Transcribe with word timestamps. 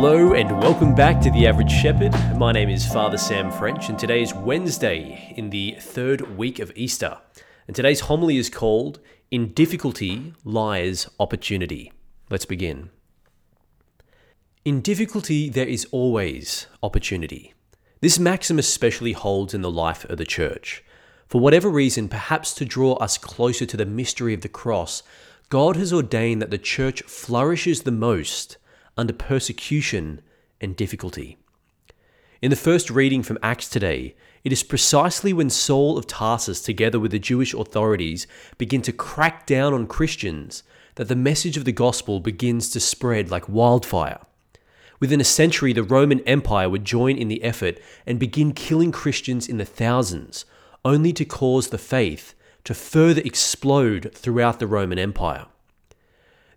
Hello 0.00 0.32
and 0.32 0.60
welcome 0.60 0.94
back 0.94 1.20
to 1.20 1.30
The 1.32 1.48
Average 1.48 1.72
Shepherd. 1.72 2.12
My 2.36 2.52
name 2.52 2.68
is 2.68 2.86
Father 2.86 3.18
Sam 3.18 3.50
French, 3.50 3.88
and 3.88 3.98
today 3.98 4.22
is 4.22 4.32
Wednesday 4.32 5.34
in 5.36 5.50
the 5.50 5.74
third 5.80 6.36
week 6.38 6.60
of 6.60 6.70
Easter. 6.76 7.18
And 7.66 7.74
today's 7.74 8.02
homily 8.02 8.36
is 8.36 8.48
called 8.48 9.00
In 9.32 9.52
Difficulty 9.54 10.34
Lies 10.44 11.08
Opportunity. 11.18 11.90
Let's 12.30 12.44
begin. 12.44 12.90
In 14.64 14.82
difficulty, 14.82 15.48
there 15.50 15.66
is 15.66 15.88
always 15.90 16.68
opportunity. 16.80 17.54
This 18.00 18.20
maxim 18.20 18.60
especially 18.60 19.14
holds 19.14 19.52
in 19.52 19.62
the 19.62 19.68
life 19.70 20.04
of 20.04 20.16
the 20.16 20.24
church. 20.24 20.84
For 21.26 21.40
whatever 21.40 21.68
reason, 21.68 22.08
perhaps 22.08 22.54
to 22.54 22.64
draw 22.64 22.92
us 22.98 23.18
closer 23.18 23.66
to 23.66 23.76
the 23.76 23.84
mystery 23.84 24.32
of 24.32 24.42
the 24.42 24.48
cross, 24.48 25.02
God 25.48 25.74
has 25.74 25.92
ordained 25.92 26.40
that 26.40 26.52
the 26.52 26.56
church 26.56 27.02
flourishes 27.02 27.82
the 27.82 27.90
most 27.90 28.58
under 28.98 29.14
persecution 29.14 30.20
and 30.60 30.76
difficulty. 30.76 31.38
In 32.42 32.50
the 32.50 32.56
first 32.56 32.90
reading 32.90 33.22
from 33.22 33.38
Acts 33.42 33.68
today, 33.68 34.14
it 34.44 34.52
is 34.52 34.62
precisely 34.62 35.32
when 35.32 35.50
Saul 35.50 35.96
of 35.96 36.06
Tarsus, 36.06 36.60
together 36.60 37.00
with 37.00 37.10
the 37.10 37.18
Jewish 37.18 37.54
authorities, 37.54 38.26
begin 38.58 38.82
to 38.82 38.92
crack 38.92 39.46
down 39.46 39.72
on 39.72 39.86
Christians 39.86 40.62
that 40.96 41.08
the 41.08 41.16
message 41.16 41.56
of 41.56 41.64
the 41.64 41.72
gospel 41.72 42.20
begins 42.20 42.70
to 42.70 42.80
spread 42.80 43.30
like 43.30 43.48
wildfire. 43.48 44.20
Within 45.00 45.20
a 45.20 45.24
century, 45.24 45.72
the 45.72 45.82
Roman 45.82 46.20
Empire 46.20 46.68
would 46.68 46.84
join 46.84 47.16
in 47.16 47.28
the 47.28 47.42
effort 47.42 47.78
and 48.06 48.18
begin 48.18 48.52
killing 48.52 48.90
Christians 48.90 49.48
in 49.48 49.58
the 49.58 49.64
thousands, 49.64 50.44
only 50.84 51.12
to 51.12 51.24
cause 51.24 51.68
the 51.68 51.78
faith 51.78 52.34
to 52.64 52.74
further 52.74 53.22
explode 53.24 54.12
throughout 54.14 54.58
the 54.58 54.66
Roman 54.66 54.98
Empire. 54.98 55.46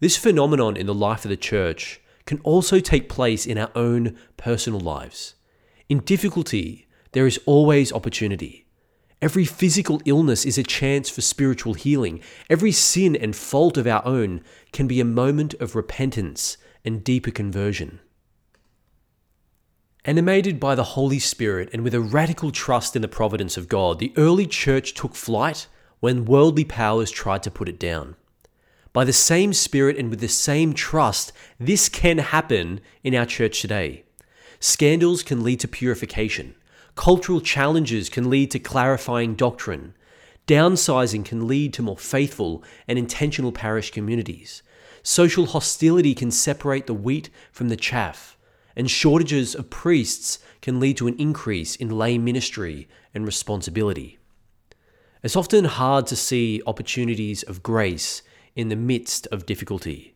This 0.00 0.16
phenomenon 0.16 0.76
in 0.76 0.86
the 0.86 0.94
life 0.94 1.24
of 1.24 1.28
the 1.28 1.36
church 1.36 2.00
can 2.26 2.40
also 2.40 2.80
take 2.80 3.08
place 3.08 3.46
in 3.46 3.58
our 3.58 3.70
own 3.74 4.16
personal 4.36 4.80
lives. 4.80 5.34
In 5.88 6.00
difficulty, 6.00 6.86
there 7.12 7.26
is 7.26 7.40
always 7.46 7.92
opportunity. 7.92 8.66
Every 9.22 9.44
physical 9.44 10.00
illness 10.06 10.46
is 10.46 10.56
a 10.56 10.62
chance 10.62 11.10
for 11.10 11.20
spiritual 11.20 11.74
healing. 11.74 12.22
Every 12.48 12.72
sin 12.72 13.14
and 13.14 13.36
fault 13.36 13.76
of 13.76 13.86
our 13.86 14.04
own 14.06 14.42
can 14.72 14.86
be 14.86 15.00
a 15.00 15.04
moment 15.04 15.54
of 15.54 15.74
repentance 15.74 16.56
and 16.84 17.04
deeper 17.04 17.30
conversion. 17.30 18.00
Animated 20.06 20.58
by 20.58 20.74
the 20.74 20.94
Holy 20.94 21.18
Spirit 21.18 21.68
and 21.74 21.84
with 21.84 21.92
a 21.92 22.00
radical 22.00 22.50
trust 22.50 22.96
in 22.96 23.02
the 23.02 23.08
providence 23.08 23.58
of 23.58 23.68
God, 23.68 23.98
the 23.98 24.14
early 24.16 24.46
church 24.46 24.94
took 24.94 25.14
flight 25.14 25.66
when 26.00 26.24
worldly 26.24 26.64
powers 26.64 27.10
tried 27.10 27.42
to 27.42 27.50
put 27.50 27.68
it 27.68 27.78
down. 27.78 28.16
By 28.92 29.04
the 29.04 29.12
same 29.12 29.52
Spirit 29.52 29.96
and 29.96 30.10
with 30.10 30.18
the 30.18 30.28
same 30.28 30.72
trust, 30.72 31.32
this 31.60 31.88
can 31.88 32.18
happen 32.18 32.80
in 33.04 33.14
our 33.14 33.26
church 33.26 33.60
today. 33.60 34.04
Scandals 34.58 35.22
can 35.22 35.44
lead 35.44 35.60
to 35.60 35.68
purification. 35.68 36.56
Cultural 36.96 37.40
challenges 37.40 38.08
can 38.08 38.28
lead 38.28 38.50
to 38.50 38.58
clarifying 38.58 39.36
doctrine. 39.36 39.94
Downsizing 40.48 41.24
can 41.24 41.46
lead 41.46 41.72
to 41.74 41.82
more 41.82 41.96
faithful 41.96 42.64
and 42.88 42.98
intentional 42.98 43.52
parish 43.52 43.92
communities. 43.92 44.62
Social 45.04 45.46
hostility 45.46 46.12
can 46.12 46.32
separate 46.32 46.88
the 46.88 46.94
wheat 46.94 47.30
from 47.52 47.68
the 47.68 47.76
chaff. 47.76 48.36
And 48.74 48.90
shortages 48.90 49.54
of 49.54 49.70
priests 49.70 50.40
can 50.60 50.80
lead 50.80 50.96
to 50.96 51.06
an 51.06 51.16
increase 51.16 51.76
in 51.76 51.90
lay 51.90 52.18
ministry 52.18 52.88
and 53.14 53.24
responsibility. 53.24 54.18
It's 55.22 55.36
often 55.36 55.66
hard 55.66 56.06
to 56.08 56.16
see 56.16 56.60
opportunities 56.66 57.44
of 57.44 57.62
grace 57.62 58.22
in 58.54 58.68
the 58.68 58.76
midst 58.76 59.26
of 59.28 59.46
difficulty. 59.46 60.14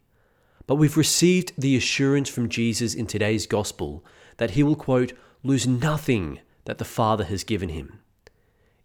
But 0.67 0.77
we've 0.77 0.97
received 0.97 1.53
the 1.59 1.77
assurance 1.77 2.29
from 2.29 2.49
Jesus 2.49 2.95
in 2.95 3.07
today's 3.07 3.47
gospel 3.47 4.05
that 4.39 4.53
he 4.53 4.63
will, 4.63 4.77
quote, 4.77 5.13
lose 5.43 5.67
nothing 5.67 6.41
that 6.65 6.79
the 6.79 6.85
Father 6.85 7.25
has 7.25 7.45
given 7.45 7.69
him. 7.69 8.01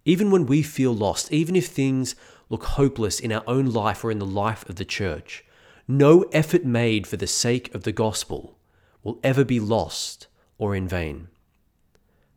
Even 0.05 0.31
when 0.31 0.45
we 0.45 0.61
feel 0.61 0.93
lost, 0.93 1.31
even 1.31 1.55
if 1.55 1.67
things 1.67 2.15
look 2.49 2.63
hopeless 2.63 3.19
in 3.19 3.31
our 3.31 3.43
own 3.47 3.67
life 3.67 4.03
or 4.03 4.11
in 4.11 4.19
the 4.19 4.25
life 4.25 4.67
of 4.69 4.75
the 4.75 4.85
church, 4.85 5.45
no 5.87 6.23
effort 6.33 6.65
made 6.65 7.07
for 7.07 7.17
the 7.17 7.27
sake 7.27 7.73
of 7.73 7.83
the 7.83 7.91
gospel 7.91 8.57
will 9.03 9.19
ever 9.23 9.45
be 9.45 9.59
lost 9.59 10.27
or 10.57 10.75
in 10.75 10.87
vain. 10.87 11.29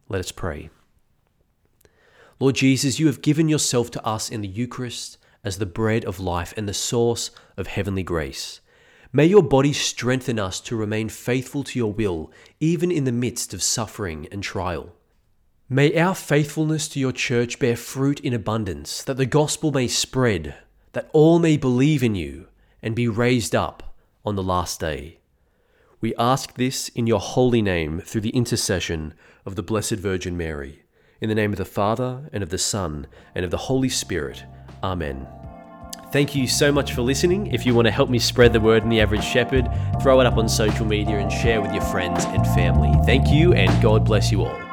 Let 0.09 0.20
us 0.20 0.32
pray. 0.32 0.70
Lord 2.38 2.54
Jesus, 2.56 2.98
you 2.98 3.06
have 3.06 3.22
given 3.22 3.48
yourself 3.48 3.91
to 3.92 4.04
us 4.04 4.31
in 4.31 4.41
the 4.41 4.48
Eucharist 4.48 5.19
as 5.44 5.58
the 5.58 5.66
bread 5.66 6.04
of 6.04 6.20
life 6.20 6.54
and 6.56 6.69
the 6.69 6.75
source 6.75 7.30
of 7.56 7.66
heavenly 7.66 8.03
grace. 8.03 8.60
May 9.12 9.26
your 9.26 9.42
body 9.42 9.72
strengthen 9.72 10.38
us 10.38 10.60
to 10.60 10.76
remain 10.76 11.08
faithful 11.08 11.64
to 11.64 11.78
your 11.78 11.92
will, 11.92 12.30
even 12.60 12.91
in 12.91 13.04
the 13.04 13.12
midst 13.12 13.53
of 13.53 13.62
suffering 13.62 14.26
and 14.32 14.42
trial. 14.42 14.94
May 15.69 15.98
our 15.98 16.14
faithfulness 16.14 16.88
to 16.88 17.00
your 17.00 17.12
church 17.12 17.58
bear 17.58 17.76
fruit 17.76 18.20
in 18.20 18.32
abundance, 18.32 19.03
that 19.04 19.16
the 19.16 19.26
gospel 19.26 19.72
may 19.72 19.88
spread, 19.88 20.54
that 20.92 21.10
all 21.12 21.38
may 21.38 21.56
believe 21.56 22.03
in 22.03 22.14
you 22.14 22.47
and 22.82 22.94
be 22.94 23.09
raised 23.09 23.54
up 23.54 23.94
on 24.24 24.36
the 24.36 24.42
last 24.42 24.80
day. 24.80 25.19
We 26.00 26.14
ask 26.16 26.54
this 26.54 26.88
in 26.91 27.06
your 27.06 27.20
holy 27.20 27.62
name 27.62 28.00
through 28.00 28.22
the 28.22 28.30
intercession 28.30 29.14
of 29.44 29.56
the 29.56 29.62
Blessed 29.62 29.92
Virgin 29.92 30.36
Mary. 30.36 30.82
In 31.20 31.28
the 31.28 31.34
name 31.34 31.53
of 31.53 31.59
the 31.59 31.64
Father, 31.64 32.28
and 32.32 32.42
of 32.42 32.50
the 32.50 32.59
Son, 32.59 33.06
and 33.34 33.44
of 33.44 33.50
the 33.50 33.56
Holy 33.56 33.88
Spirit. 33.88 34.44
Amen. 34.82 35.26
Thank 36.10 36.34
you 36.34 36.47
so 36.47 36.70
much 36.70 36.93
for 36.93 37.00
listening. 37.00 37.47
If 37.47 37.65
you 37.65 37.75
want 37.75 37.87
to 37.87 37.91
help 37.91 38.10
me 38.10 38.19
spread 38.19 38.53
the 38.53 38.60
word 38.60 38.82
in 38.82 38.91
the 38.91 39.00
average 39.00 39.25
shepherd, 39.25 39.66
throw 40.03 40.20
it 40.20 40.26
up 40.26 40.37
on 40.37 40.48
social 40.48 40.84
media 40.84 41.19
and 41.19 41.32
share 41.32 41.62
with 41.62 41.72
your 41.72 41.84
friends 41.84 42.25
and 42.26 42.47
family. 42.48 42.92
Thank 43.06 43.28
you, 43.28 43.54
and 43.54 43.82
God 43.82 44.04
bless 44.04 44.31
you 44.31 44.44
all. 44.44 44.72